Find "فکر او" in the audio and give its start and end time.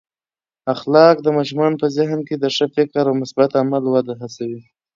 2.75-3.15